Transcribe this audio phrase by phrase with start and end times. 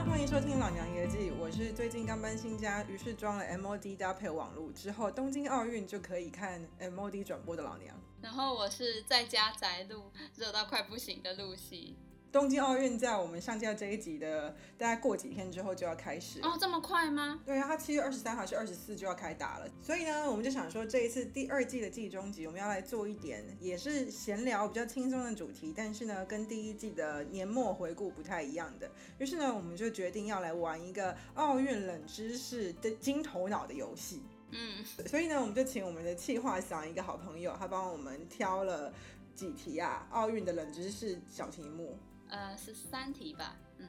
[0.00, 7.94] 欢迎收听《老娘爷记》，我是最近刚搬新家，于是装了 MOD 搭配网络，之后东京奥运就可以看 MOD 转播的老娘。
[8.22, 11.96] 然后我是在家宅录，热到快不行的露西。
[12.32, 17.38] 东京奥运在我们上架这一集的大概过几天之后就要开始哦，这么快吗？
[17.44, 28.90] 对啊，它七月二十三号是二十四就要开打了，所以呢，我们就想说这一次第二季的季中集，我们要来做一点也是闲聊比较轻松的主题，但是呢，跟第一季的年末回顾不太一样的。
[29.18, 34.22] 于是呢，我们就决定要来玩一个奥运冷知识的金头脑的游戏。
[34.52, 38.90] 嗯，所以呢，我们就请我们的企划想一个好朋友，他帮我们挑了
[39.34, 41.98] 几题啊，奥运的冷知识小题目。
[42.32, 43.86] 呃，十三题吧，嗯，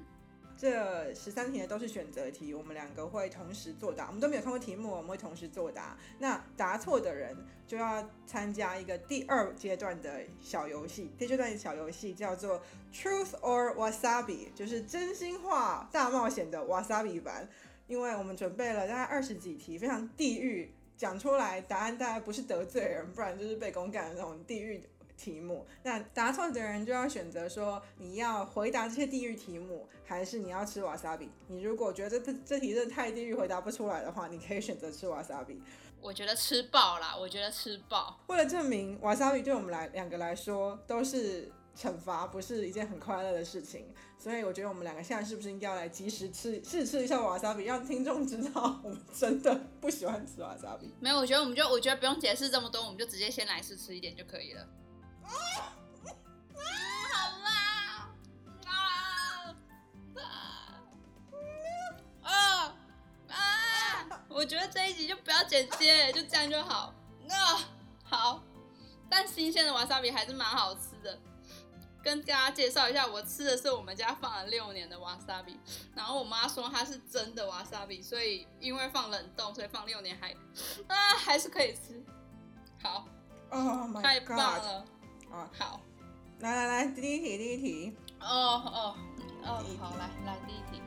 [0.58, 5.98] 这十三题呢都是选择题，我们两个会同时作答，我们都没有看过题目，我们会同时作答。
[6.20, 7.34] 那答错的人
[7.66, 12.62] 就要参加一个第二阶段的小游戏，第二阶段的小游戏叫做
[12.94, 17.48] Truth or Wasabi，就是真心话大冒险的 Wasabi 版。
[17.88, 24.82] 因为我们准备了大概二十几题，非常地狱，讲出来答案大概不是得罪人，不然就是被公干的那种地狱。
[25.18, 31.30] 题目，那答错的人就要选择说你要回答这些地狱题目，还是你要吃瓦萨比。
[31.48, 35.62] 你如果觉得这这题真的太地狱，回答不出来的话，你可以选择吃瓦萨比。
[36.02, 38.20] 我觉得吃爆啦，我觉得吃爆。
[38.28, 43.86] 为了证明瓦萨比对我们来两个来说都是惩罚，不是一件很快乐的事情，
[44.20, 50.94] 所以我觉得我们两个现在是不是应该要来及时吃试吃一下瓦萨比，让听众知道我们真的不喜欢吃瓦萨比。
[51.00, 54.68] 没有，我觉得我们就我觉得不用解释这么多，我们就直接先来试吃一点就可以了。
[55.28, 55.32] 啊
[56.56, 56.62] 啊！
[57.14, 57.50] 好啦！
[58.66, 58.72] 啊
[62.24, 62.76] 啊啊
[63.30, 63.36] 啊！
[64.30, 66.94] 我觉得这一集就不要剪接，就这样就好。
[67.30, 67.60] 啊，
[68.04, 68.44] 好。
[69.10, 71.20] 但新鲜的瓦萨比还是蛮好吃的。
[72.02, 75.58] 跟大家介绍一下，我吃的是我们家放了六年的瓦萨比。
[75.96, 80.36] 然后我妈说它是真的瓦萨比，所以因为放冷冻，所以放六年还
[80.88, 82.04] 啊还是可以吃。
[82.82, 83.08] 好，
[83.52, 84.86] 哦，太棒了。
[85.34, 85.82] 啊，好，
[86.42, 87.98] 来来来，第一题，第一题。
[88.20, 88.96] 哦哦
[89.42, 90.80] 哦，好，来来，第一题。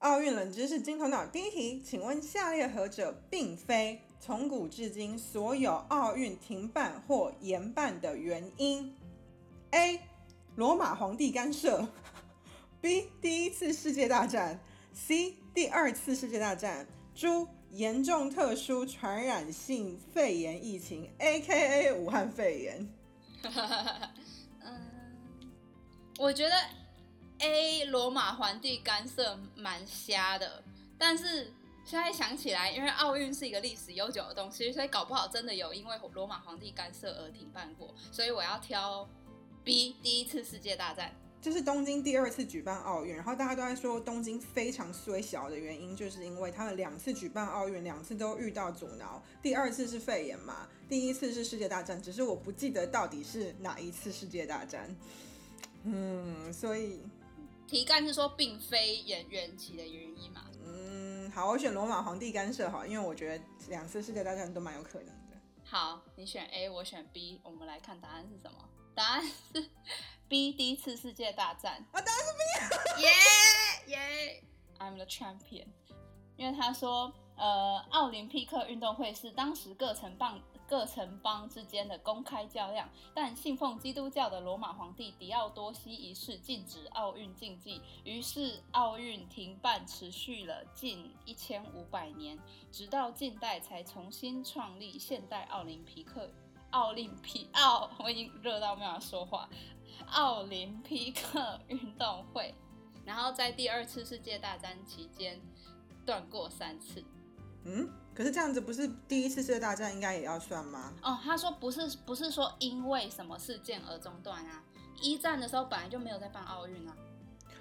[0.00, 8.92] 奥运冷知识金头脑，第一题，请问下列何者并非从古至今所有奥运停办或延办的原因
[9.70, 10.00] ？A.
[10.56, 11.86] 罗马皇帝干涉。
[12.82, 13.06] B.
[13.20, 14.58] 第一次世界大战。
[14.92, 15.36] C.
[15.54, 16.88] 第二次世界大战。
[17.14, 21.92] 猪严重特殊传染性肺炎疫情，A.K.A.
[21.92, 22.88] 武汉肺炎。
[24.62, 24.80] 嗯，
[26.18, 26.54] 我觉得
[27.38, 30.62] A 罗马皇帝干涉蛮瞎的，
[30.96, 31.52] 但是
[31.84, 39.08] 现在想起来，因为奥运是一个历史悠久的东西，所以搞不好真的有因为罗马皇帝干涉而停办过，所以我要挑
[39.64, 41.14] B 第一次世界大战。
[41.42, 49.20] 这是东京第二次举办奥运，然后大家都在说东京非常虽小的原因，就是因为他们两次举办奥运，两次都遇到阻挠。
[49.42, 54.94] 第二次是肺炎嘛，第一次是世界大战，只是我不记得到底是哪一次世界大战。
[55.82, 57.00] 嗯，所以
[57.66, 60.44] 题干是说并非演员起的原因嘛？
[60.64, 65.36] 嗯，好，我选罗马皇帝干涉好，因为我觉得两次世界大战都蛮有可能的。
[65.64, 68.68] 好，你选 A，我选 B，我们来看答案是什么？
[68.94, 69.70] 答案是
[70.28, 71.84] B， 第一次世界大战。
[71.92, 73.02] 我，答案是 B。
[73.02, 73.10] 耶
[73.86, 74.42] 耶
[74.78, 75.66] ，I'm the champion。
[76.36, 92.38] 因为他说，呃，奥林匹克运动会是当时各城邦各城邦之间的公开较量，但信奉基督教的罗马皇帝狄奥多西一世禁止奥运竞技，于是奥运停办，持续了近一千五百年，
[92.70, 96.30] 直到近代才重新创立现代奥林匹克。
[96.72, 99.48] 奥林匹奥，我已经热到没法说话。
[100.10, 102.54] 奥林匹克运动会，
[103.04, 105.40] 然后在第二次世界大战期间
[106.04, 107.02] 断过三次。
[107.64, 110.92] 嗯，可是这样子不是第一次世界大战应该也要算吗？
[111.02, 114.62] 哦，他说不是，不是说因为什么事件而中断啊。
[115.00, 116.96] 一战的时候本来就没有在办奥运啊。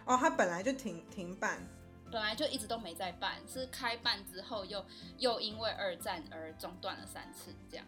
[0.06, 1.62] 哦，他本来就停停办，
[2.12, 4.84] 本来就一直都没在办，是开办之后又
[5.18, 7.86] 又因为二战而中断了三次这样。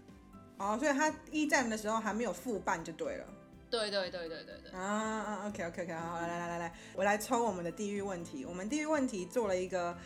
[0.64, 3.26] 哦，所以他一战的时候还没有复办就对了。
[3.70, 4.72] 对对对对对对。
[4.72, 8.46] 啊啊，OK OK OK，好，来来来来来，我来抽我们的地域问题。
[8.46, 9.98] 我们地域问题做了一个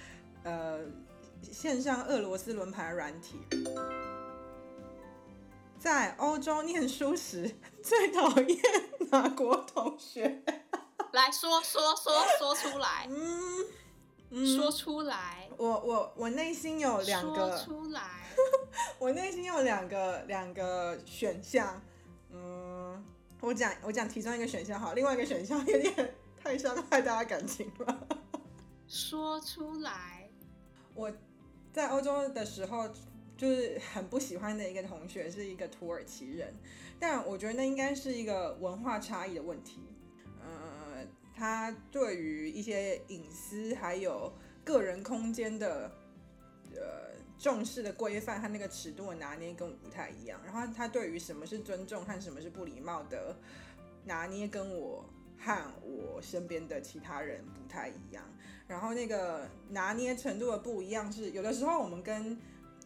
[0.43, 0.79] 呃
[1.41, 3.39] 线上俄罗斯轮盘软体。
[5.77, 8.57] 在欧洲念书时最讨厌
[9.11, 10.43] 哪国同学？
[11.13, 13.07] 来说说说说出来。
[13.09, 13.65] 嗯，
[14.31, 15.49] 说出来。
[15.57, 17.57] 我我 我内心有两个。
[17.57, 18.01] 说出来。
[18.99, 21.81] 我内心有两个两个选项，
[22.31, 23.03] 嗯。
[23.39, 28.07] 我讲我讲其中一个选项好，另外一个选项有点太伤害大家感情了。
[28.87, 30.27] 说出来。
[30.95, 31.11] 我
[31.71, 32.89] 在欧洲的时候，
[33.37, 36.55] 就是很不喜欢的一个同学是一个土耳其人，
[36.99, 39.81] 但我觉得那应该是一个文化差异的问题。
[41.37, 45.91] 他对于一些隐私还有个人空间的
[46.73, 50.41] 呃重视的规范和那个尺度的拿捏跟我不太一样。
[50.43, 53.37] 然后他对于什么是尊重和什么是不礼貌的
[54.05, 55.05] 拿捏跟我
[55.37, 58.23] 和我身边的其他人不太一样。
[58.67, 62.35] 然后那个拿捏程度的不一样是，有的时候我们跟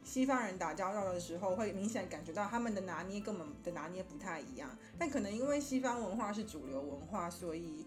[0.04, 4.78] 西方人打交道的时候，会明显感觉到他们的拿捏跟我们的拿捏不太一样。
[5.00, 7.86] 但可能因为西方文化是主流文化，所以。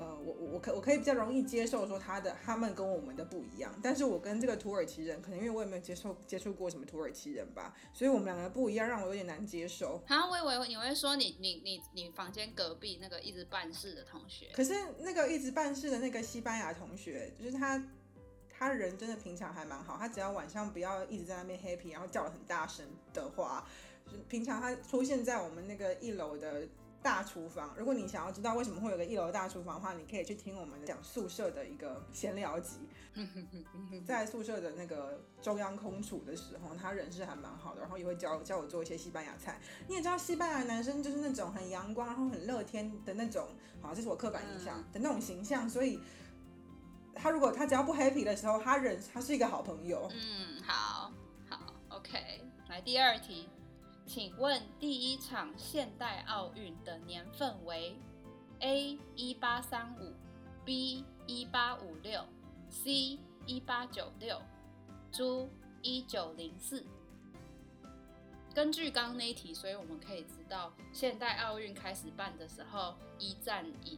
[0.00, 10.02] 呃，我我我可我可以比较容易接受说他的他们跟我们的不一样，但是我跟这个土耳其人，可能因为我也没有接受接触过什么土耳其人吧，所以我们两个不一样，让我有点难接受。
[10.06, 17.84] 好，我以为你会说你你你你房间隔壁那个一直办事的同学，可是那个一直办事的那个西班牙同学，就是他
[18.48, 23.68] 他人真的平常还蛮好，他只要晚上不要一直在那边 happy，然后叫的很大声的话，
[24.06, 26.66] 就是平常他出现在我们那个一楼的。
[27.02, 32.88] 大厨房，如果你想要知道为什么会有个一楼大厨房的话，你可以去听我们讲宿舍的一个闲聊集。
[34.06, 39.60] 在宿舍的那个中央空厨的时候，他人是还蛮好的，然后也会教教我做一些西班牙菜。
[39.88, 43.48] 你也知道，西班牙男生就是那种很阳光，然后很乐天的那种，
[43.80, 45.68] 好，这是我刻板印象的那种形象。
[45.68, 45.98] 所以，
[47.14, 50.08] 他如果他只要不 happy 的时候，他人他是一个好朋友。
[50.12, 51.10] 嗯，好，
[51.48, 52.18] 好，OK，
[52.68, 53.48] 来第二题。
[54.12, 57.96] 请问第一场现代奥运的年份为
[58.58, 60.12] A 一八三五
[60.64, 62.26] ，B 一八五六
[62.68, 64.42] ，C 一八九六，
[65.12, 65.48] 猪
[65.80, 66.84] 一九零四。
[68.52, 73.96] 根据刚刚那一题，所以我们可以知道，现代奥运开始办的时候，一战已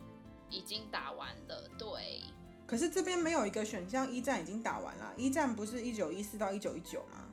[0.50, 1.67] 已经打完了。
[1.79, 2.20] 对。
[2.67, 5.14] 可是这边没有一个选项，一战已经打完了。
[5.17, 7.31] 一战不是一九一四到一九一九吗？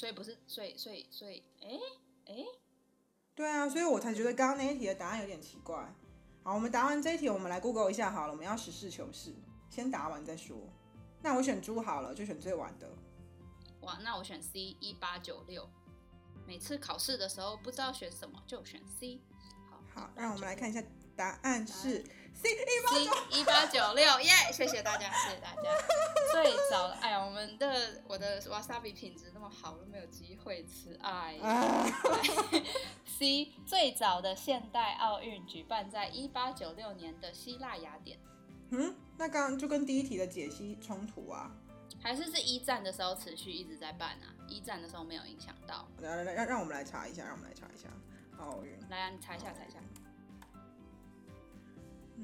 [0.00, 1.68] 所以不是，所以所以所以，哎
[2.24, 2.34] 哎，
[3.34, 5.94] 对啊，所以我才觉得刚刚那一题的答案有点奇怪。
[6.42, 9.34] 好，我们答完这一题，我们来 Google 一下好了，我们要实事求是，
[9.68, 10.56] 先答完再说。
[11.20, 12.90] 那我选猪好了，就选最晚的。
[13.82, 15.68] 哇，那我选 C 一八九六。
[16.46, 19.20] 每次考试的时候不知道选什么，就选 C。
[19.68, 20.82] 好，好，让我们来看一下。
[21.14, 22.02] 答案是
[22.42, 24.30] C 一八九六耶！
[24.52, 25.62] 谢谢大家，谢谢大家。
[26.32, 30.98] 最早，哎呀，我们的我的 wasabi 品质那么好，都没有机会吃。
[31.02, 31.36] 哎，
[33.04, 38.18] C 最早的现代奥运举办在一八九六年的希腊雅典。
[38.70, 41.50] 嗯，那刚刚就跟第一题的解析冲突啊？
[42.02, 44.32] 还是是一战的时候持续一直在办啊？
[44.48, 45.86] 一战的时候没有影响到？
[45.98, 47.88] 来来来，让让我们来查一下，让我们来查一下
[48.38, 48.72] 奥运。
[48.88, 49.78] 来啊，你查一下，查一下。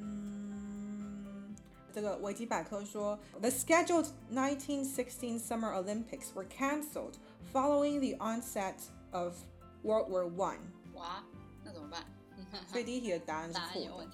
[0.00, 1.54] 嗯，
[1.92, 7.14] 这个维基百科说，The scheduled 1916 Summer Olympics were cancelled
[7.52, 8.76] following the onset
[9.12, 9.34] of
[9.82, 10.58] World War One。
[10.94, 11.24] 哇，
[11.64, 12.04] 那怎么办？
[12.68, 14.08] 所以第一题的答案是错的。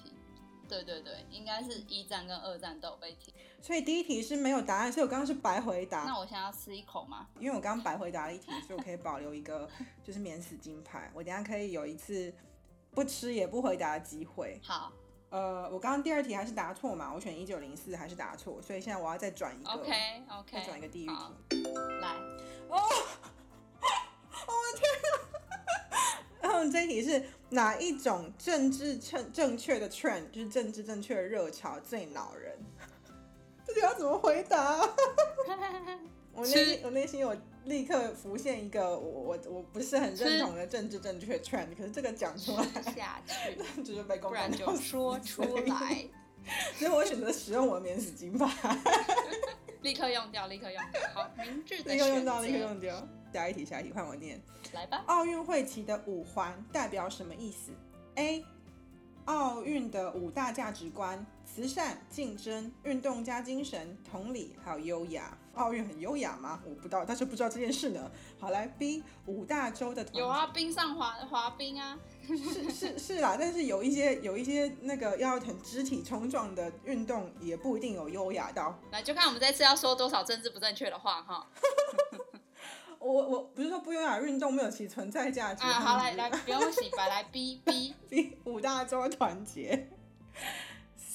[0.69, 3.34] 对对对，应该是一战跟二战都有被停。
[3.61, 6.05] 所以第一题是没有答案，所以我刚刚是白回答。
[6.05, 7.29] 那我现在要吃一口吗？
[7.38, 9.69] 因为我刚刚白回答了一题，所以我可以保留一个
[10.03, 11.10] 就是免死金牌。
[11.12, 12.32] 我等下可以有一次
[12.93, 14.58] 不吃也不回答的机会。
[14.62, 14.91] 好。
[15.32, 17.10] 呃，我刚刚第二题还是答错嘛？
[17.15, 18.60] 我选一九零四还是答错？
[18.60, 19.91] 所以现在我要再转一个，OK
[20.29, 21.62] OK，再转一个地狱题。
[22.03, 22.08] 来，
[22.69, 22.79] 哦，
[24.46, 24.93] 我的天
[26.43, 32.58] 然后这一题是哪一种政治正正确的 trend，就是政治正确的热潮最恼人？
[33.67, 34.81] 这题要怎么回答？
[36.34, 42.64] 我内我内心有立刻浮现一个我我我不是很认同的政治正确 trend，可是这个讲出来
[42.94, 46.08] 下去， 就是被公不然就说出来。
[46.76, 48.48] 所以我选择使用我的免死金牌，
[49.82, 51.00] 立刻用掉，立刻用掉。
[51.14, 53.08] 好，明智的立刻用掉，立刻用掉。
[53.32, 54.40] 下一题，下一题，换我念。
[54.72, 55.04] 来吧。
[55.06, 57.70] 奥运会旗的五环代表什么意思
[58.16, 58.44] ？A
[59.26, 65.36] 奥运的五大价值观：慈善、竞争、运动加精神、同理，还有优雅。
[65.52, 66.58] 奥运很优雅吗？
[66.64, 68.10] 我不知道，但是不知道这件事呢。
[68.40, 73.36] 好，来 B 五大洲的有啊，冰上滑滑冰啊，是是是啦。
[73.38, 78.78] 但是有一些有一些那个要很肢体冲撞的运动，也不一定有优雅到。
[78.90, 81.46] 来，就看我们这次要说多少政治不正确的话哈。
[82.98, 85.72] 我我不是说不优雅运动没有其存在价值啊。
[85.74, 89.90] 好，来来，不用洗白，来 B B B 五大洲团结。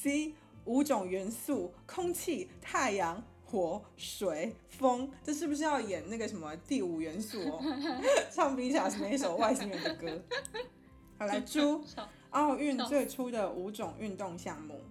[0.07, 0.33] C
[0.63, 3.21] 五种元素：空气、太阳。
[3.49, 7.63] 火、水、风，这是不是要演那个什么第五元素哦？
[8.29, 10.21] 唱 b t s 那一首外星人的歌。
[11.17, 11.81] 好，来 猪，
[12.31, 14.81] 奥运最初的五种运动项目，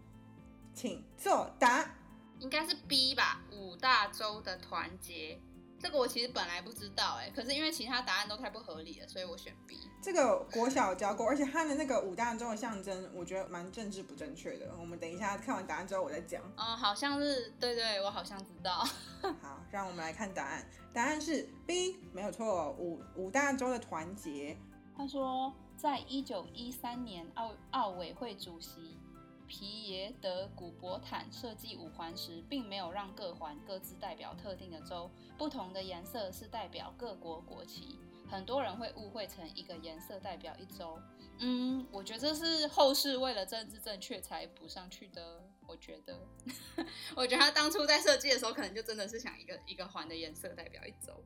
[0.72, 1.96] 请作答。
[2.38, 5.38] 应该是 B 吧，五大洲的团结。
[5.78, 9.78] 这个我其实本来不知道哎，可是因为其他答案都太不合理了，所以我选 B。
[10.02, 14.72] 这个国小教过，而且它的那个五大洲的象征，我觉得蛮政治不正确的。
[14.80, 16.42] 我们等一下看完答案之后，我再讲。
[16.56, 18.84] 嗯，好像是，对对，我好像知道。
[19.42, 20.66] 好，让我们来看答案。
[20.92, 24.56] 答案是 B，没有错，五五大洲的团结。
[24.96, 28.98] 他说，在一九一三年奥奥委会主席。
[29.46, 37.98] 皮耶德古伯坦设计五环时，并没有让各环各自代表特定的州，不同的颜色是代表各国国旗。
[38.28, 40.98] 很多人会误会成一个颜色代表一州。
[41.38, 45.42] 嗯，我觉得这是后世为了政治正确才补上去的。
[45.66, 46.18] 我觉得，
[47.14, 51.22] 我觉得他当初在设计的时候，可能就真的是想一个一个环的颜色代表一州。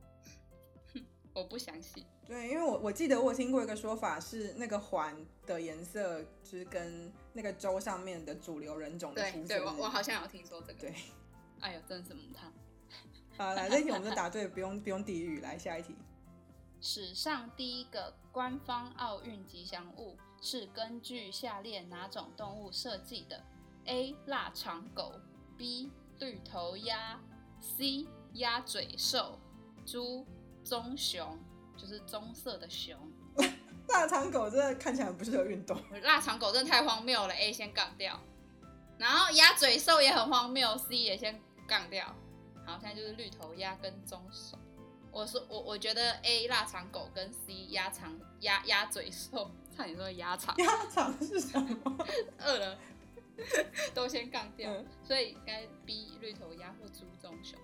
[1.32, 2.06] 我不详细。
[2.26, 9.49] 对，因为我我记得我听过一个说法是，那个环的颜色就是跟那个州上面的主流人种的肤色。
[9.49, 10.80] 对，我我好像有听说这个。
[10.80, 10.94] 对，
[11.60, 12.52] 哎呦，真是母汤。
[13.37, 15.40] 好，来这题我们就答对，不用不用地狱。
[15.40, 15.94] 来下一题。
[16.80, 23.44] 史上第一个官方奥运吉祥物是根据下列哪种动物设计的
[23.84, 24.14] ？A.
[24.26, 25.12] 腊肠狗
[25.58, 25.90] B.
[26.18, 27.20] 绿头鸭
[27.60, 28.06] C.
[28.34, 29.38] 鸭嘴兽
[29.84, 30.26] 猪
[30.70, 31.36] 棕熊。
[31.76, 32.94] 就是棕色的熊，
[33.88, 35.74] 腊肠狗真的看起来不适合运动。
[36.04, 38.20] 腊肠狗真的太荒谬了，A 先杠掉。
[38.98, 42.04] 然后鸭嘴兽也很荒谬，C 也先杠掉。
[42.66, 44.58] 好，现在就是绿头鸭跟棕熊。
[45.10, 50.54] 我说我我觉得 A 腊肠狗跟 C 鸭肠鸭鸭嘴兽，差点说鸭肠。
[50.58, 52.06] 鸭肠是什么？
[52.44, 52.78] 饿了，
[53.94, 54.70] 都先杠掉。
[55.02, 57.58] 所以该 B 绿头鸭或猪棕熊。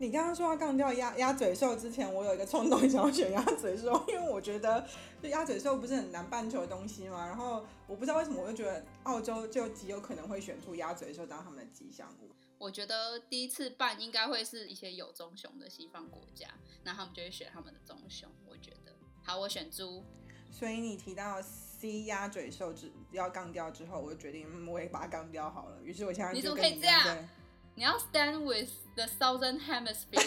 [0.00, 4.86] 你刚刚说要杠掉鸭鸭嘴兽之前，我有一个冲动想要选鸭嘴兽，因为我觉得
[5.20, 7.26] 就鸭嘴兽不是很南半球的东西嘛。
[7.26, 12.30] 然后我不知道为什么，我就觉得澳洲就极有可能会选出鸭嘴兽当他们的吉祥物。
[12.58, 16.46] 我觉得第一次办应该会是一些有棕熊的西方国家，
[16.84, 18.28] 那他们就会选他们的棕熊。
[18.46, 18.92] 我觉得
[19.24, 20.04] 好，我选猪。
[20.50, 25.82] 所以你提到 C 鸭嘴兽之要杠掉之后，我就决定我也把它杠掉好了。
[25.82, 27.28] 于是我现在你怎么可以这样？
[27.78, 30.18] 你要 stand with the southern hemisphere，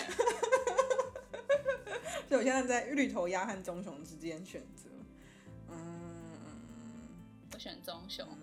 [2.30, 4.86] 所以我现在在绿头鸭和棕熊之间选择。
[5.70, 5.76] 嗯，
[7.52, 8.26] 我选棕熊。
[8.26, 8.38] 嗯，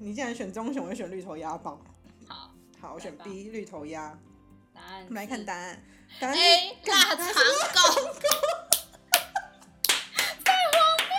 [0.00, 1.78] 你既然选棕熊，我选绿头鸭吧。
[2.26, 4.18] 好，好，我选 B 绿头鸭。
[4.74, 5.80] 答案，我们来看答案。
[6.18, 7.20] 答案 A 腊肠狗。
[10.44, 11.14] 太荒谬！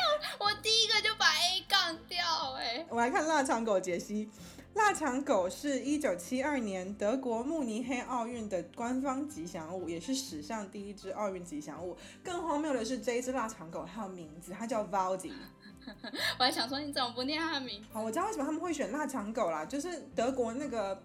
[0.45, 2.85] 我第一个就把 A 杠掉，哎。
[2.89, 4.29] 我来看腊肠狗解析。
[4.75, 11.97] 腊肠狗是一九七二年德国慕尼黑奥运的官方吉祥物，也是史上第一只奥运吉祥物。
[12.21, 15.31] 更荒谬的是，这一只腊肠狗它有名字，它叫 Valdi。
[16.37, 17.81] 我还想说，你怎么不念它的名？
[17.93, 21.01] 好，我知道为什么他们会选腊肠狗啦，就是德国那个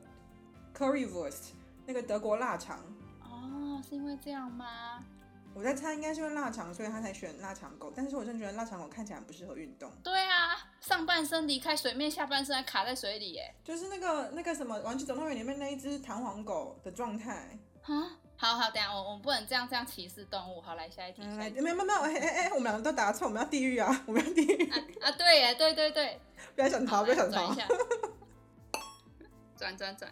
[0.76, 1.50] Currywurst
[1.86, 2.80] 那个德国腊肠。
[3.22, 5.04] 哦，是因为这样吗？
[5.52, 7.92] 我在猜，应该是因为腊肠，所以他才选腊肠狗。
[7.94, 9.90] 但是我真的觉得腊肠狗看起来不适合运动。
[10.02, 10.49] 对啊，
[10.80, 13.54] 上半身离开水面，下半身还卡在水里，耶。
[13.62, 17.58] 就是那个那个什么《玩具总动员》里面那一只弹簧狗的状态。
[17.82, 20.60] 啊，好好，等下我我们不能这样这样歧视动物。
[20.60, 21.20] 好，来下一题。
[21.22, 24.70] 没有没有没有，哎哎哎，我们两个都答错，我们要地狱啊，我们要地狱。
[25.00, 26.18] 啊， 对耶，对对对。
[26.54, 27.54] 不要想逃，不要想逃。
[29.58, 30.10] 转转转。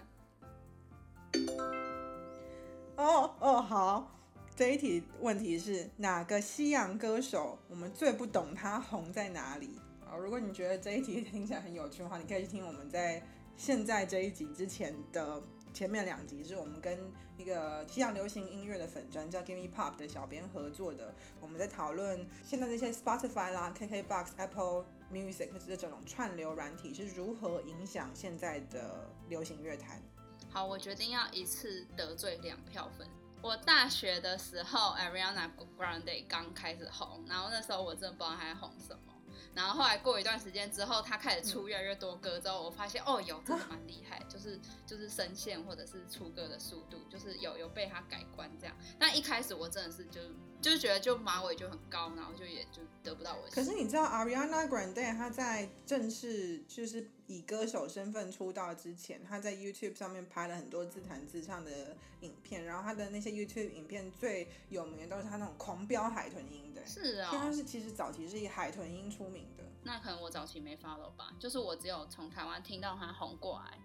[2.97, 4.15] 哦哦，好。
[4.55, 7.59] 这一题问题是哪个西洋歌手？
[7.69, 10.17] 我们最不懂他红在哪里啊？
[10.17, 13.23] 如果你觉得这一集 听起来很有趣的话，你可以去听我们在
[13.57, 16.99] 现在这一集之前的前面两集，是我们跟
[17.37, 21.15] 一个西洋流行音乐的粉专叫 Gimme Pop 的小编合作的。
[21.41, 30.03] 我们在讨论现在这些 Spotify 啦、KKBox、Apple Music 这种串流软体是如何影响现在的流行乐坛。
[30.51, 33.07] 好，我决定要一次得罪两票粉。
[33.41, 39.15] 我大学的时候，Ariana Grande 刚开始红，然后那时候我真的不知道她在红什么。
[39.59, 48.77] 然后后来过一段时间之后，他开始出越来越多歌之后，我发现哦，有真的蛮厉害，就是就是声线或者是出歌的速度，就是有有被他改观这样。
[49.01, 50.21] 但一开始我真的是就
[50.61, 53.49] 就是觉得就马尾就很高，然后就也就得不到我。
[53.51, 57.09] 可是你知道 Ariana Grande 她在正式就是。
[57.31, 66.81] 以歌手身份出道之前，她在 YouTube 上面拍了很多自弹自唱的影片，然后她的那些 YouTube 影片最有名的都是她那种狂飙海豚音的。
[66.87, 69.65] 是啊，她是其实早期是以海豚音出名的。
[69.83, 73.79] 那可能我早期没 follow 吧，就是我只有从台湾听到她红过来，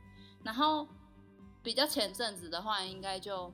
[0.45, 0.87] 然后
[1.61, 3.53] 比较前阵子的话，应该就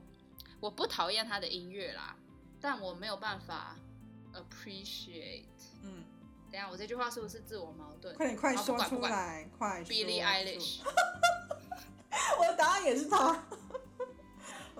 [0.60, 2.16] 我不讨厌她的音乐啦，
[2.60, 3.76] 但我没有办法
[4.32, 5.44] appreciate。
[5.82, 6.04] 嗯，
[6.50, 8.14] 等一下我这句话是不是自我矛盾？
[8.16, 10.80] 快点快说出来，快说 Billie Eilish，
[12.38, 13.42] 我的答案也是他。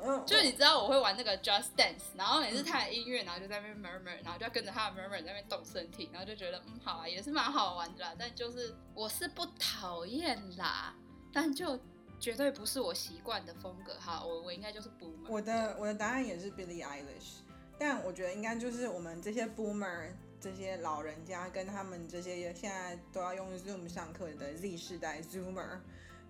[0.02, 8.14] 嗯， 就你知道我会玩那个 Just Dance，然后每次他的音乐，然后就在那边 murmur，然后就要跟着他的 murmur 在那边动身体，然后就觉得嗯好啊，也是蛮好玩的啦。
[8.18, 10.94] 但就是我是不讨厌啦，
[11.32, 11.78] 但就
[12.18, 13.94] 绝对不是我习惯的风格。
[13.94, 15.28] 哈，我我应该就是 boomer。
[15.28, 17.40] 我的我的答案也是 Billie Eilish，
[17.80, 25.78] 但我觉得应该就是我们这些 boomer 这些老人家跟他们这些现在都要用 Zoom 上课的 Z 世代 Zoomer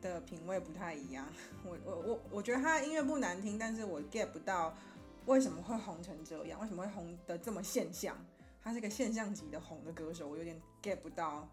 [0.00, 1.26] 的品味不太一样。
[1.64, 4.72] 我我我我觉得他的音乐不难听，但是我 get 不到
[5.26, 8.16] 为什么会红成这样，为什么会红的这么现象。
[8.62, 11.48] 他是个现象级的红的歌手，我有点 get 不到。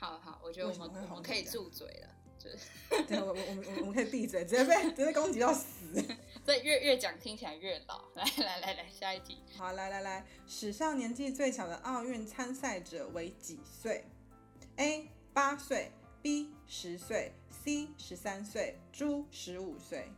[0.00, 2.08] 好好，我觉得我们我们可以住嘴了，
[2.38, 5.66] 就是对，我我我们我们可以闭嘴，直接被直接攻击到死。
[6.46, 8.02] 这越越讲听起来越老。
[8.14, 9.38] 来来来来，下一题。
[9.56, 14.04] 好，来来来，史上年纪最小的奥运参赛者为几岁
[14.76, 15.08] ？A.
[15.32, 15.90] 八岁
[16.22, 16.50] ，B.
[16.66, 17.88] 十岁，C.
[17.98, 19.24] 十三岁，D.
[19.30, 20.10] 十五岁。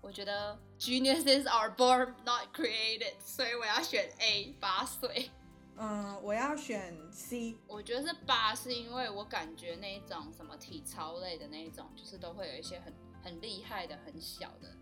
[0.00, 5.30] 我觉得 geniuses are born not created，所以我要选 A，八岁。
[5.78, 7.56] 嗯，我要选 C。
[7.66, 12.92] 我觉得是八，是因为我感觉那一种什么体操类的那一种，就是都会有一些很
[13.22, 14.74] 很厉害的、很小的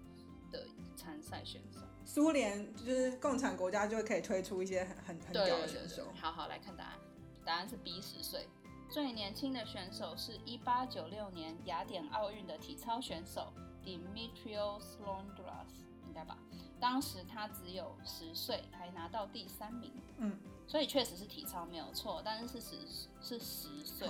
[0.52, 1.80] 的参赛选手。
[2.04, 6.12] 苏联就是共产国家，就会可以推出一些很很很对屌的选手。
[6.14, 6.98] 好好来看答案，
[7.44, 8.46] 答案是 B 十岁。
[8.90, 15.74] 最年轻的选手是一八九六年雅典奥运的体操选手 Dimitrios Londras，
[16.06, 16.38] 应该吧？
[16.78, 19.90] 当时他只有十岁，还拿到第三名。
[20.18, 24.08] 嗯，所以确实是体操没有错，但是是十是十岁，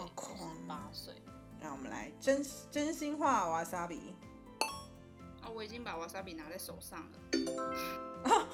[0.67, 1.15] 八岁。
[1.61, 4.15] 让我们来真真心话瓦萨比。
[5.41, 7.19] 啊、我已经把 wasabi 拿在手上了。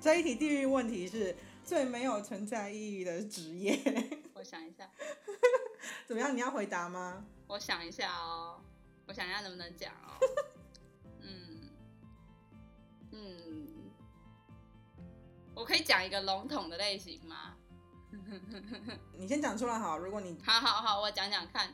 [0.00, 3.78] 这一题地狱问题是最没有存在意义的职业，
[4.34, 4.90] 我想一下，
[6.06, 6.34] 怎么样？
[6.34, 7.24] 你要回答吗？
[7.46, 8.60] 我想一下哦，
[9.06, 10.18] 我想一下能不能讲哦。
[11.20, 11.70] 嗯
[13.12, 13.49] 嗯，
[15.60, 17.54] 我可以讲一个笼统的类型吗？
[19.12, 19.98] 你先讲出来好。
[19.98, 21.68] 如果你好好好，我讲讲看，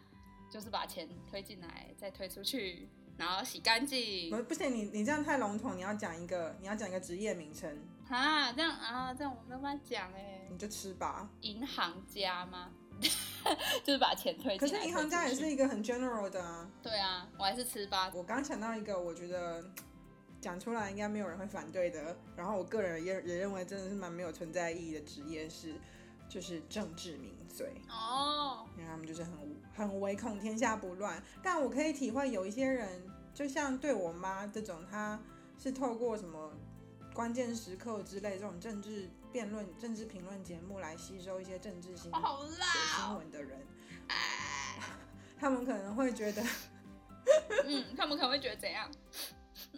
[0.51, 10.49] 就是把钱推进来，再推出去，然后洗干净不不行，你你这样太笼统，你要讲一个，你要讲一个职业名称，啊，这样啊，这样我没有办法讲哎。
[10.51, 11.31] 你就吃吧。
[11.42, 12.72] 银行家吗？
[13.85, 14.59] 就是把钱推。
[14.59, 16.68] 可是银行家也是一个很 general 的啊。
[16.83, 18.11] 对啊，我还是吃吧。
[18.12, 19.64] 我刚想到一个，我觉得
[20.46, 22.16] 讲出来应该没有人会反对的。
[22.37, 25.74] 然后我个人也也认为真的是蛮没有存在意义的职业是，
[26.28, 27.72] 就是政治名嘴。
[27.88, 29.32] 哦，因为他们就是很
[29.74, 31.20] 很唯恐天下不乱。
[31.42, 33.02] 但我可以体会有一些人，
[33.35, 35.20] 就像对我妈这种，她
[35.59, 36.52] 是透过什么
[37.12, 43.18] 关键时刻之类这种政治辩论、政治评论节目来吸收一些政治新好水辣新哦！
[43.18, 43.59] 闻的人，
[44.06, 44.78] 哎，
[45.40, 46.42] 他们可能会觉得，
[47.64, 48.88] 嗯，他们可能会觉得怎样？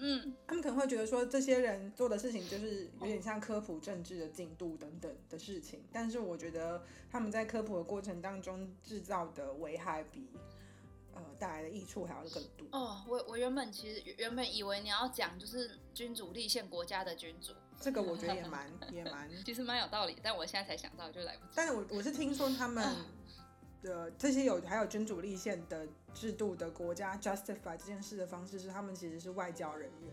[0.00, 5.84] 嗯，他们可能会觉得说，这些人做的事情就是有点像科普政治的进度等等的事情。
[5.92, 10.28] 但是我觉得他们在科普的过程当中制造的危害比
[11.14, 12.66] 呃带来的益处还要更多。
[12.72, 21.52] 哦，我我原本其实原本以为你要讲就是君主立宪国家的君主，这个我觉得也蛮也蛮， 其实蛮有道理，但我现在才想到，就来不及。
[21.54, 22.84] 但是我我是听说他们
[23.82, 30.12] 的这些有还有君主立宪的制度的国家 justify 这件事的方式是他们其实是外交人员，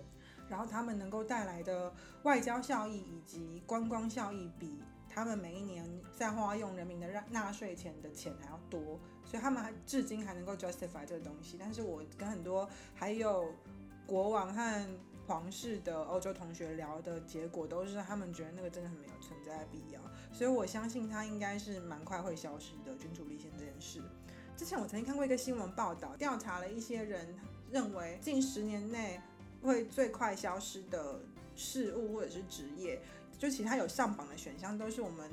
[0.50, 11.58] 然后他们能够带来的外交效益以及观光效益比他们每一年在花用人民的纳纳税钱的钱还要多，所以他们还至今还能够 justify 这个东西。
[11.60, 13.54] 但是我跟很多还有
[14.06, 14.88] 国王和
[15.26, 20.00] 皇室的欧洲同学聊的结果都是，他们觉得那个真的很没有存在的必要，
[20.36, 24.02] 所以我相信它应该是蛮快会消失的君主立宪这件事。
[24.58, 27.34] 之前我曾经看过一个新闻报道，调查了一些人
[27.72, 29.22] 认为近十年内
[29.62, 31.22] 会最快消失的
[31.56, 33.02] 事物或者是职业，
[33.38, 35.32] 就其他有上榜的选项都是我们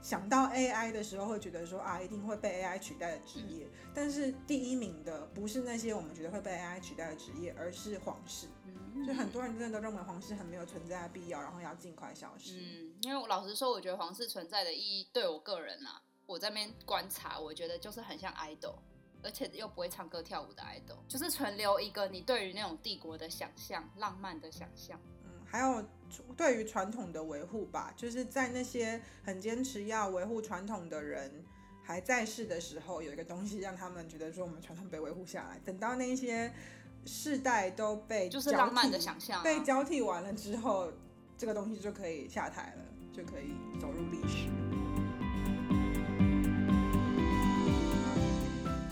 [0.00, 8.46] 想到 AI 的时候会觉得说啊一定会被 AI 取代的职业，但是第一名的不是那些我们觉得会被 AI 取代的职业，而是皇室。
[8.96, 12.58] 嗯就很多人真的都认为皇室很没有存在的必要，然后要尽快消失。
[12.58, 18.76] 嗯，因为我老实说，我觉得皇室存在的意义，对我个人啊，我在那边观察，我觉得就是很像 idol，
[19.22, 24.98] 而且又不会唱歌跳舞的 idol，就是存留一个你对于那种帝国的想象、浪漫的想象。
[25.24, 25.84] 嗯，还有
[26.36, 31.44] 对于传统的维护吧，就是在那些很坚持要维护传统的人
[31.82, 35.60] 还在世的时候，有一个东西让他们觉得说我们传统被维护下来。
[35.64, 36.52] 等到那些
[37.06, 40.90] 世代都被就是浪漫的想象啊被交替完了之后，
[41.38, 44.48] 这个东西就可以下台了，就可以走入历史。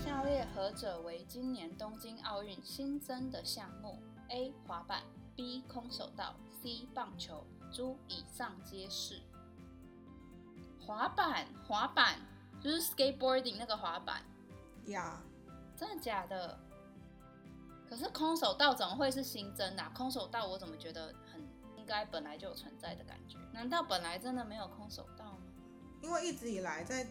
[0.01, 3.99] 下列何者为今年东京奥运新增的项目
[4.29, 4.53] ？A.
[4.65, 5.03] 滑板
[5.35, 5.61] B.
[5.67, 6.87] 空手道 C.
[6.93, 9.21] 棒球诸以上皆是。
[10.79, 12.19] 滑板，滑板
[12.61, 14.21] 就是 skateboarding 那个滑板，
[14.85, 15.21] 呀、
[15.75, 16.57] 真的假的？
[17.89, 21.41] 可是空手道怎么会是新增的啊、空手道我怎么觉得很
[21.75, 23.37] 应该本来就有存在的感觉？
[23.53, 25.39] 难道本来真的没有空手道吗？
[26.01, 27.07] 因为一直以来在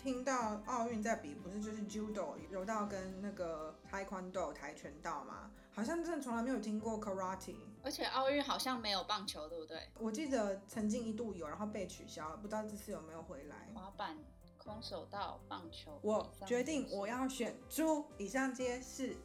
[0.00, 7.56] 听到奥运在比，不是就是 judo 柔道跟那个 taekwondo 跆拳道嘛，好像真的从来没有听过 karate。
[7.82, 9.88] 而且奥运好像没有棒球，对不对？
[9.98, 13.68] 我记得曾经一度有，然后被取消了，不知道这次有没有回来。
[13.74, 14.16] 滑板、
[14.56, 19.16] 空手道、棒球，我决定我要选猪，以上皆是。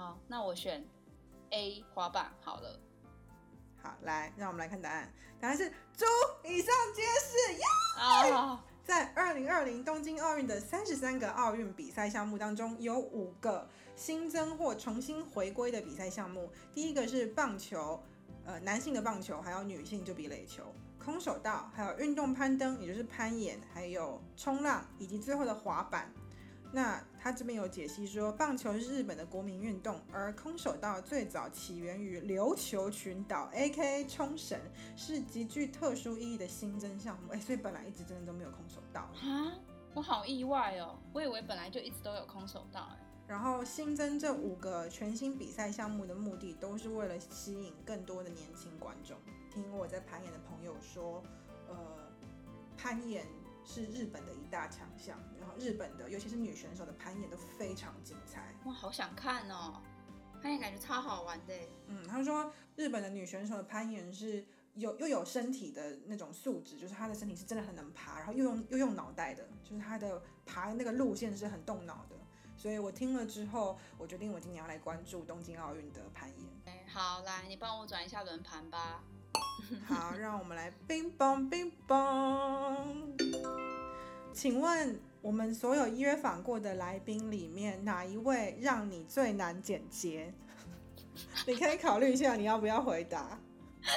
[0.00, 0.82] 好，那我选
[1.50, 2.80] A 滑板好了。
[3.82, 5.12] 好，来，让我们来看答案。
[5.38, 6.06] 答案是猪，
[6.42, 7.52] 以上皆是。
[7.52, 8.32] 耶！
[8.32, 16.50] 啊，在二零二零东京奥运的三十三个奥运比赛项目当中，有五个新增或重新回归的比赛项目。
[16.72, 18.02] 第一个是棒球，
[18.46, 20.64] 呃，男性的棒球，还有女性就比垒球、
[20.98, 26.10] 空手道，还有运动攀登，也就是攀岩，还有冲浪，以及最后的滑板。
[26.72, 34.06] 那他这边有解析说，棒球是日本的国民运动，而空手道最早起源于琉球群岛 （A.K.A.
[34.06, 34.58] 冲绳），
[34.96, 37.32] 是极具特殊意义的新增项目。
[37.32, 39.08] 哎，所以本来一直真的都没有空手道。
[39.14, 39.52] 哈，
[39.94, 43.06] 我好意外哦，我以为本来就一直都有空手道哎。
[43.26, 49.16] 然后新增这五个全新比赛项目的目的，都是为了吸引更多的年轻观众。
[49.52, 51.22] 听我在攀岩的朋友说，
[51.68, 51.76] 呃，
[52.76, 53.24] 攀岩
[53.64, 55.16] 是日本的一大强项，
[55.60, 58.54] 日本的尤其是女选手的攀岩都非常精彩。
[58.64, 59.80] 哇，好想看哦，
[60.42, 61.54] 攀岩感觉超好玩的。
[61.86, 64.44] 嗯，他说日本的女选手的攀岩是
[64.74, 72.16] 有又有身体的那种素质，就是她的身体是真的很能爬，然后又用又用脑袋的，就是她的爬的那个路线是很动脑的。
[72.56, 76.36] 所以我听了之后，我决定我今年要来关注东京奥运的攀岩。
[76.66, 79.02] 哎，好，来，你帮我转一下轮盘吧。
[79.86, 82.86] 好，让我们来冰棒冰棒。
[84.32, 90.32] 请问我们所有约访过的来宾里面，哪一位让你最难剪接？
[91.46, 93.38] 你可以考虑一下，你要不要回答？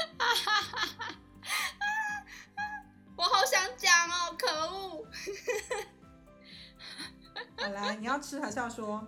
[3.16, 5.06] 我好想讲哦，可恶！
[7.58, 9.06] 好啦，你要吃还是要说？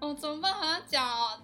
[0.00, 0.54] 哦，怎么办？
[0.54, 1.42] 好想讲哦，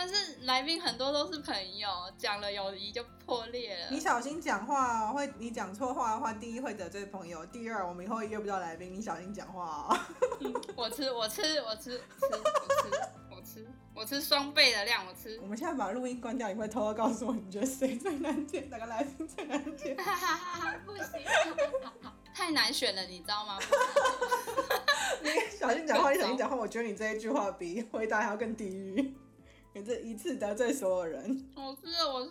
[0.00, 3.90] 但是来宾很多都是朋友，讲了友谊就破裂了。
[3.90, 9.98] 你小心讲话哦，会你讲错话的话，第一会得罪朋友，第二我们以后约不到来宾，你小心讲话哦。
[10.76, 12.30] 我吃，我吃，我吃，吃，我
[12.72, 12.92] 吃，
[13.28, 15.46] 我吃，我吃双倍的量，我吃我。
[15.48, 19.96] 们现在把录音关掉，你会偷偷告诉我你觉得谁最难见，哪个来宾最难剪？
[19.96, 21.06] 哈哈哈哈，不行，
[22.32, 23.58] 太难选了，你知道吗？
[25.24, 26.54] 你小心讲话，你小心讲话。
[26.54, 29.12] 我觉得你这一句话比回答还要更地狱，
[29.74, 31.50] 你这一次得罪所有人。
[31.56, 32.24] 我是，我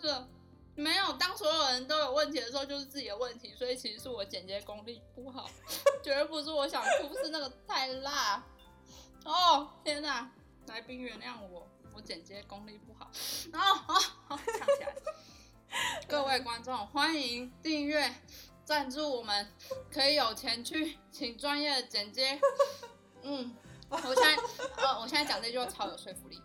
[0.74, 5.50] 没有，当所有人都有问题的时候，就是自己的问题，所以其实是我剪接功力不好，
[6.04, 8.44] 绝对不是我想哭，是那个太辣。
[9.24, 10.30] 哦，天哪！
[10.68, 13.10] 来宾原谅我，我剪接功力不好。
[13.52, 13.94] 哦哦，
[14.28, 14.94] 好，唱起来。
[16.06, 18.14] 各位观众，欢迎订阅、
[18.64, 19.52] 赞助我们，
[19.92, 22.40] 可以有钱去请专业的剪接。
[23.22, 23.52] 嗯，
[23.90, 24.36] 我现在，
[24.76, 26.40] 呃，我现在讲这句话超有说服力。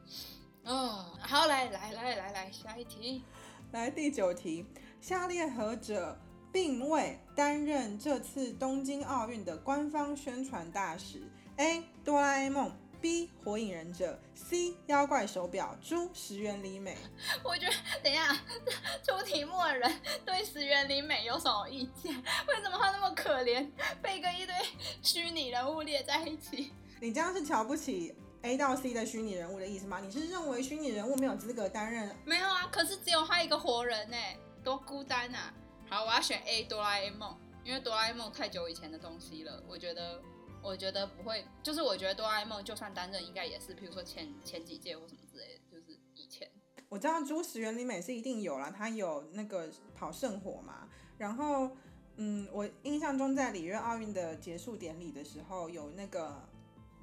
[0.65, 3.23] 嗯，好，来来来来来，下一题。
[3.71, 4.65] 来第九题，
[5.01, 6.17] 下列何者
[6.51, 11.21] 并未担任这次东京奥运的官方宣传大使
[11.57, 11.83] ？A.
[12.05, 12.71] 哆啦 A 梦
[13.01, 13.29] B.
[13.43, 14.75] 火影忍者 C.
[14.87, 16.95] 妖怪手表猪石原里美。
[17.43, 18.33] 我觉得，等一下，
[19.05, 22.13] 出题目的人对石原里美有什么意见？
[22.47, 23.69] 为什么他那么可怜，
[24.01, 24.55] 被跟一堆
[25.01, 26.71] 虚拟人物列在一起？
[27.01, 30.01] 你这样是瞧不起 A 到 C 的虚拟人物的意思吗？
[30.01, 32.13] 你是认为虚拟人物没有资格担任？
[32.25, 34.17] 没有啊，可是只有他一个活人呢，
[34.61, 35.53] 多孤单啊！
[35.89, 40.21] 好，我要选 A 哆啦 A 梦，因为哆啦 A 梦太久以前的东西了，我觉得，
[40.61, 46.49] 我觉得不会，就是我觉得哆啦 A 梦就算担任，应该也是，譬如说前前几届或什么之类的，就是以前。
[46.89, 50.89] 我知道朱石原里美是一定有啦，他有那个跑圣火嘛。
[51.17, 51.71] 然后，
[52.17, 56.47] 嗯，我印象中在里约奥运的结束典礼的时候，有那个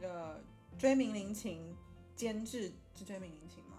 [0.02, 0.38] 呃
[0.78, 1.58] 追名林檎
[2.16, 3.78] 监制，是追名林檎吗？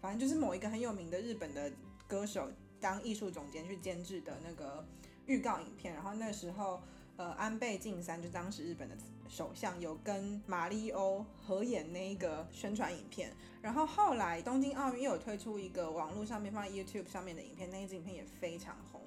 [0.00, 1.70] 反正就是某一个很有名的日本的
[2.08, 2.50] 歌手
[2.80, 4.84] 当艺术总监去监制的那个
[5.26, 5.94] 预告影片。
[5.94, 6.80] 然后那时候，
[7.16, 8.96] 呃安倍晋三就当时日本的
[9.28, 19.00] 首相有跟马里欧合演那一个宣传影片，然后后来东京奥运又有推出一个网络上面放在 YouTube 上面的影片，那一支影片也非常红。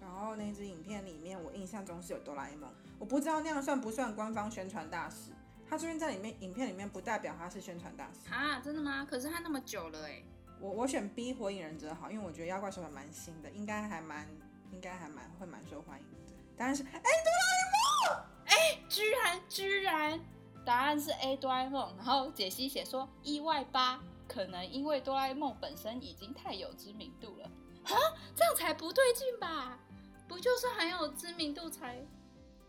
[0.00, 5.32] 然后那支影片里面，我印象中是有哆啦 A 梦，我不知道那样算不算官方宣传大使。
[5.68, 8.32] 他出现在里面影片里面，不代表他是宣传大使。
[8.32, 9.06] 啊，真的吗？
[9.08, 10.22] 可是他那么久了哎。
[10.58, 14.26] 我我选 B 火影忍者好，因为我觉得妖怪手法蛮新的，应该还蛮
[14.72, 16.32] 应该还蛮会蛮受欢迎的。
[16.56, 20.18] 答案是哎哆啦 A 梦，哎居然居然
[20.64, 27.50] 答案是 A 哆啦 A 梦，然后解析写说意外吧，可能因为哆啦 A 梦本身已经太有知名度了。
[27.84, 27.94] 哈，
[28.34, 29.78] 这样才不对劲吧？
[30.26, 32.02] 不就是很有知名度才？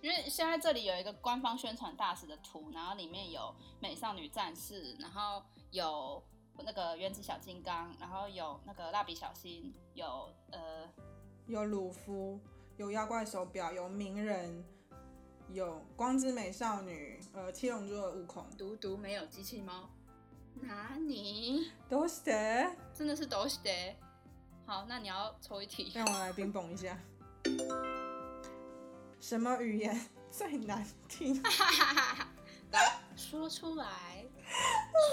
[0.08, 6.24] 因为现在这里有一个官方宣传大使的图，然后里面有美少女战士，然后有
[6.60, 10.90] 那个原子小金刚，然后有那个蜡笔小新，有呃
[11.46, 12.40] 有鲁夫，
[12.78, 14.64] 有妖怪手表，有鸣人，
[15.52, 19.90] 有光之美少女，呃七龙珠的悟空，独独没有机器猫，
[20.62, 21.70] 哪里？
[21.90, 23.70] 都是的，真的是都是的。
[24.66, 26.98] 好，那你要抽一题，让我来冰崩一下。
[29.20, 30.00] 什么语言
[30.32, 31.42] 最难听？
[32.72, 33.86] 来说出来，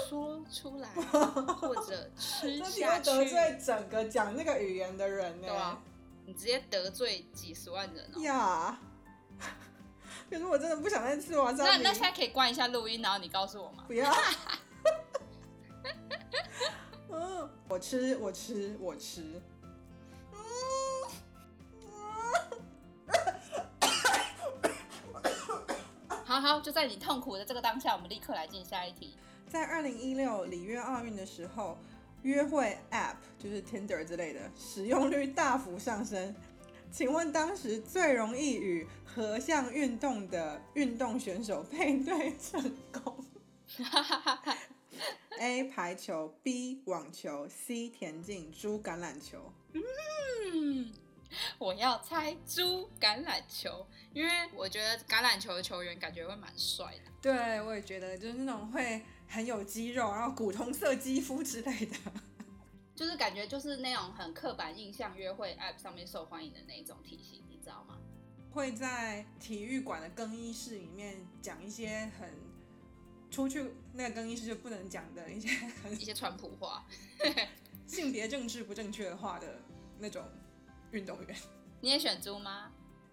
[0.09, 3.05] 说出来，或者吃下去。
[3.05, 5.47] 得罪整个讲那个语言的人呢？
[5.47, 5.81] 对啊，
[6.25, 8.21] 你直接得罪几十万人哦。
[8.21, 8.77] 呀，
[10.29, 13.85] 可是我真的不想再吃瓦萨那那现在可以关一下录音，然后你告诉我吗？
[13.87, 14.11] 不要。
[17.09, 19.41] 嗯，我吃，我吃，我吃。
[26.45, 29.15] 好好，就在你痛苦的这个当下，我们立刻来进下一题。
[29.49, 31.75] 在二零一六里约奥运的时候，
[32.21, 36.35] 约会 App 就是 Tinder 之类的使用率大幅上升。
[36.91, 43.25] 请问当时最容易与何项运动的运动选手配对成功？
[45.39, 49.51] A 排球，B 网球，C 田径，D 橄榄球。
[49.73, 50.91] 嗯。
[51.57, 57.11] 我要猜猪橄榄球，因为我觉得橄榄球的球员感觉会蛮帅的。
[57.21, 61.95] 对，我也觉得就是那种会很有肌肉，然后古铜色肌肤之类的，
[62.95, 67.97] 就是感觉就是那种很刻板印象约会 App 上面受欢迎的那种体型，你知道吗？
[68.51, 72.29] 会在体育馆的更衣室里面讲一些很
[73.29, 75.49] 出去那个更衣室就不能讲的一些
[75.91, 76.85] 一些川普话，
[77.85, 79.59] 性别政治不正确的话的
[79.99, 80.23] 那种。
[80.95, 81.35] 运动员，
[81.81, 82.71] 你也选猪吗？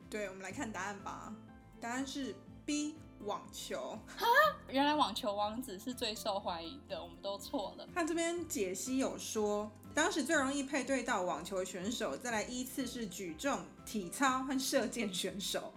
[0.09, 1.35] 对，我们来看答案吧。
[1.81, 2.33] 答案是
[2.65, 3.99] B 网球。
[4.17, 4.25] 哈，
[4.69, 7.89] 原来网球王子是最受欢迎的，我们都错了。
[7.93, 15.75] 他这边解析有说，当时最容易配对到网球选手，再来依次是举重、体操和射箭选手。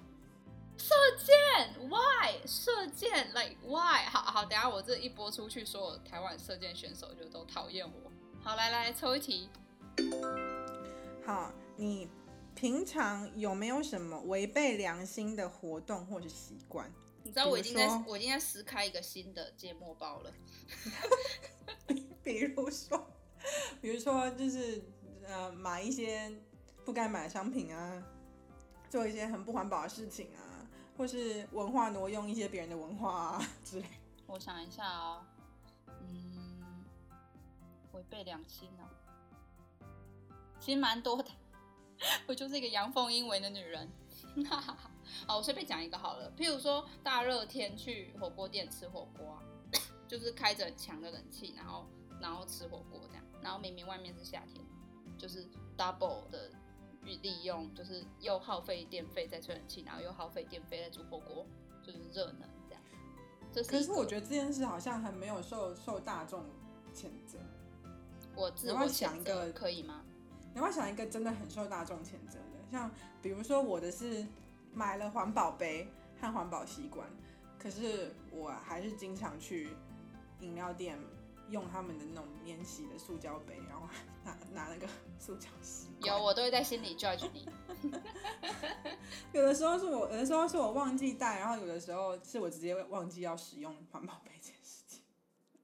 [0.78, 2.46] 射箭？Why？
[2.46, 4.08] 射箭？Like why？
[4.12, 8.12] 好好，等下我这一播出去，所有台湾射箭选手就都讨厌我。
[8.44, 9.50] 好，来来抽一题。
[11.26, 11.52] 好。
[11.78, 12.10] 你
[12.54, 16.92] 平常有没有什么违背良心的活动或者习惯？
[17.24, 20.32] 你知道我已经在我已经在撕开一个新的芥末包了。
[22.24, 23.08] 比如说，
[23.82, 24.84] 比如说就是
[25.28, 26.32] 呃买一些
[26.86, 28.04] 不该买的商品啊，
[28.90, 30.66] 做一些很不环保的事情啊，
[30.98, 33.86] 或是文化挪用一些别人的文化啊 之类。
[34.28, 35.26] 我想一下哦，
[36.02, 36.86] 嗯，
[37.92, 38.86] 违背良心哦，
[40.60, 41.30] 其实蛮多的。
[42.28, 43.90] 我就是一个阳奉阴违的女人，
[45.28, 46.32] 好，我随便讲一个好了。
[46.38, 49.40] 譬如说大热天去火锅店吃火锅，
[50.08, 51.86] 就是开着强的冷气，然后
[52.20, 54.64] 然后吃火锅这样，然后明明外面是夏天，
[55.18, 56.52] 就是 double 的
[57.04, 61.46] 利用，就是又耗费电费在吹冷气，然后又耗费电费在煮火锅，
[61.82, 62.82] 就是热能这样。
[63.68, 66.44] 可是我觉得这件事好像还没有受受大众
[66.94, 67.40] 谴责。
[68.36, 70.04] 我自我想一个可以吗？
[70.56, 72.90] 你要想一个真的很受大众谴责的，像
[73.22, 74.26] 比如说我的是
[74.74, 75.86] 买了环保杯
[76.22, 77.06] 和环保吸管，
[77.60, 79.70] 可是我还是经常去
[80.40, 80.98] 饮料店
[81.50, 83.86] 用他们的那种免洗的塑胶杯，然后
[84.24, 84.88] 拿拿那个
[85.20, 85.90] 塑胶吸。
[86.00, 87.46] 有，我都会在心里 judge 你。
[89.34, 95.02] 有的时候是我，有的时候是我忘记带，然后有的时候是我直接忘记要使用环保杯这件事情。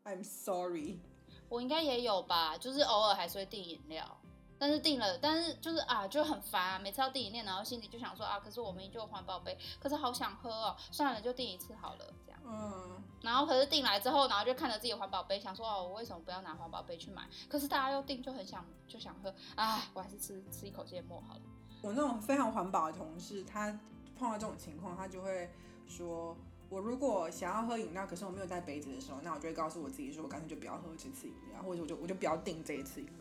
[0.04, 1.00] I'm sorry。
[1.48, 4.21] 我应该也有吧，就是偶尔还是会订饮料。
[4.62, 12.40] 但是订了，但是就是啊，就很烦啊，每次要订饮料，然后心里就想说啊，可是我们就环保杯，可是好想喝哦，算了，就订一次好了，这样。
[12.46, 13.02] 嗯。
[13.24, 17.28] 然后可是订来之后，然后就看着自己环保杯，想说哦，我为什么不要拿环保杯去买？
[17.50, 21.42] 可是大家又订，就很想就想喝，啊，我还是吃吃一口芥末好了。
[21.82, 23.76] 我那种非常环保的同事，他
[24.16, 25.50] 碰到这种情况，他就会
[25.88, 26.38] 说，
[26.70, 33.08] 我如果想要喝饮料，可是我没有带杯子的时候，那我就会告诉我自己说，我干脆就不要喝这次饮料，或者我就我就不要订这一次饮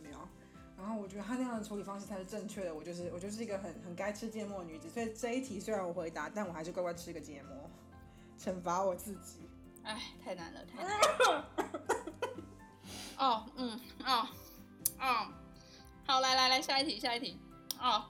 [0.81, 2.73] 然后我觉得他那样的处理方式才是正确的。
[2.73, 7.69] 我就是我就是一个很很该吃芥末的女子，所以这一题虽然我回答，但我还是乖乖吃个芥末，
[8.39, 9.47] 惩罚我自己。
[9.83, 11.45] 哎，太难了，太难了。
[13.19, 14.27] 哦，嗯，哦，
[14.99, 15.27] 哦，
[16.07, 17.37] 好，来来来，下一题，下一题。
[17.79, 18.05] 哦，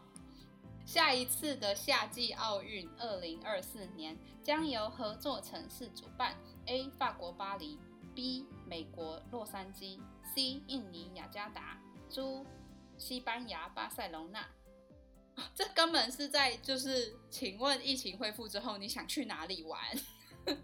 [0.86, 6.36] 下一次的夏季奥运，二零二四年将由合作城市主办
[6.68, 6.90] ：A.
[6.98, 7.78] 法国巴黎
[8.16, 8.46] ，B.
[8.66, 10.00] 美国洛杉矶
[10.34, 10.62] ，C.
[10.68, 11.78] 印尼雅加达，
[12.10, 12.46] 朱。
[13.02, 14.48] 西班牙巴塞隆纳，
[15.56, 19.80] 这根本是在就是，请问疫情恢复之后，你想去哪里玩？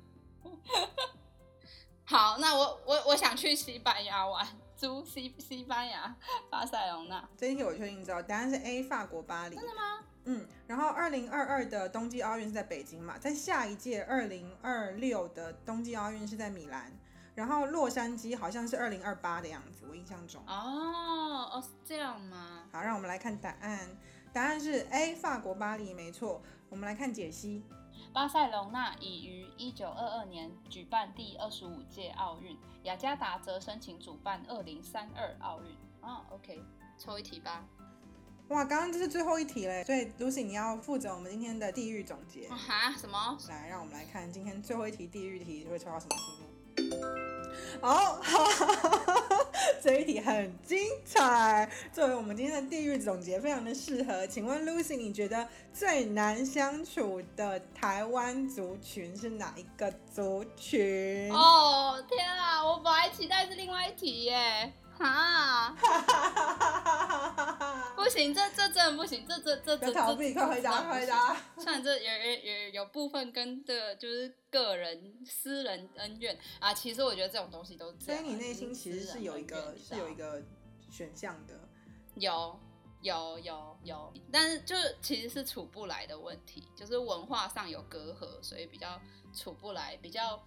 [2.06, 6.16] 好，那我我我想去西班牙玩，租西西班牙
[6.50, 7.28] 巴塞隆纳。
[7.36, 9.56] 这一题我确定知道，答案是 A，法国巴黎。
[9.56, 10.04] 真的吗？
[10.26, 10.48] 嗯。
[10.68, 13.18] 然后二零二二的冬季奥运是在北京嘛？
[13.18, 16.92] 在下一届二零二六的冬季奥运是在米兰。
[17.38, 20.42] 然后洛杉矶好像是二零二八的样子，我印象中。
[20.48, 22.64] 哦哦，是这样吗？
[22.72, 23.88] 好，让我们来看答案。
[24.34, 26.42] 答案是 A，法国巴黎，没错。
[26.68, 27.64] 我们来看解析。
[28.12, 35.78] 巴塞隆纳已于一九二二年举办第二十五届奥运，雅加达则申请主办二零三二奥运。
[36.02, 36.60] 啊，OK，
[36.98, 37.64] 抽一题吧。
[38.48, 42.50] 哇，刚刚这是最后一题嘞，所以 Lucy 你要负责我们今天的地域总结。
[42.50, 42.92] 哈？
[42.98, 43.38] 什么？
[43.48, 46.47] 来，让我们来看今天最后一题地域题会抽到什么题目。
[47.80, 48.20] 好，
[49.82, 51.70] 这一题很精彩。
[51.94, 54.26] 作为我们今天的地域总结，非常的适合。
[54.28, 61.32] 请问 Lucy，你觉得最难相处的台湾族群是哪一个族群？
[61.32, 62.66] 哦，天啊！
[62.66, 64.74] 我本来期待是另外一题耶。
[65.00, 65.76] 啊！
[68.08, 71.36] 不行，这这真的不行，这这这这逃避，快回答，快回答。
[71.60, 80.42] 虽然这有有有有部分跟这就是个人私人恩怨啊，其实我觉得这种东西都所以你内心其实是有一个是有一个
[80.90, 81.68] 选项的，
[82.16, 82.58] 有
[83.02, 89.02] 有有有，但是就其实是处不来的问题，就是文化上有隔阂，所以比较
[89.34, 90.42] 处不来，比较。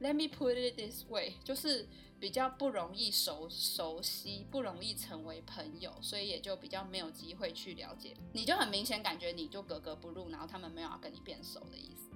[0.00, 1.88] Let me put it this way，就是。
[2.20, 8.16] 比较不容易熟熟悉，不容易成为朋友，所以也就比较没有机会去了解。
[8.32, 12.10] 你就很明显感觉你就格格不入，然后他们没有要跟你变熟的意思。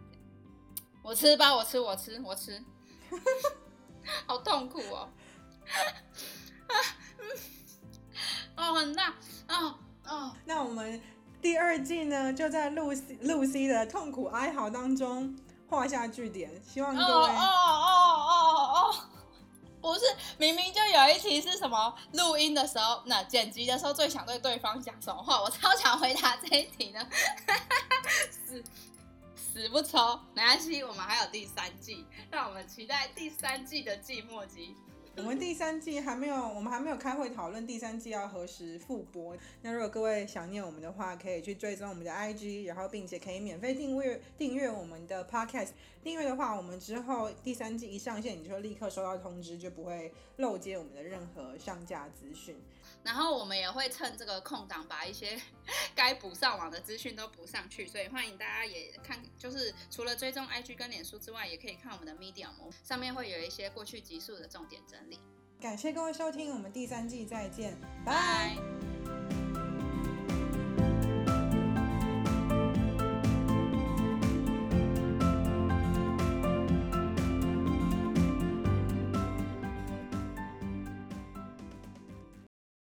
[1.03, 2.62] 我吃吧，我吃，我吃，我吃，
[4.27, 5.09] 好痛苦哦！
[8.57, 9.15] 哦，很大，
[9.49, 10.37] 哦哦。
[10.45, 11.01] 那我们
[11.41, 15.37] 第二季呢，就在露西露西的痛苦哀嚎当中
[15.69, 16.51] 画下句点。
[16.65, 17.29] 希望各位。
[17.31, 18.95] 哦哦哦哦。
[19.83, 20.01] 不是，
[20.38, 21.95] 明明就有一题是什么？
[22.12, 25.42] 录音的时候，那剪辑的时候最想对对方讲什么话？
[25.42, 27.07] 我超想回答这一题呢，
[28.31, 28.64] 死
[29.35, 34.77] 死不抽，没关系，我们还有第三季，让我们期待第三季的寂寞集。
[35.14, 39.37] 我们第三季还没有，我们还没有开会讨论第三季要何时复播。
[39.61, 45.70] 那如果各位想念我们的话，可以去追踪我们的 IG，然后并且可以免费订阅订阅我们的 Podcast。
[46.03, 52.57] 订阅的话，我们之后第三季一上线，你就立刻收到通知，就不会漏接我们的任何上架资讯。
[53.05, 55.41] 然后我们也会趁这个空档，把一些
[55.95, 57.87] 该补上网的资讯都补上去。
[57.87, 62.53] 所以欢迎大家也看，就是除了追踪 IG 跟脸书之外，也可以看我们的 Medium，
[62.85, 65.19] 上面会有一些过去集数的重点整理。
[65.61, 68.91] 感谢各位收听，我们第三季再见，拜。